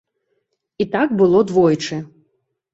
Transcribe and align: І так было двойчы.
І 0.85 0.87
так 0.95 1.15
было 1.21 1.45
двойчы. 1.53 2.03